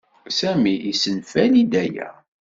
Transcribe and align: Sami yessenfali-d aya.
Sami 0.37 0.73
yessenfali-d 0.85 1.73
aya. 1.83 2.09